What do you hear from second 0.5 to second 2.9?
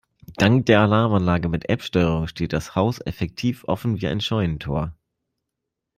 der Alarmanlage mit App-Steuerung steht das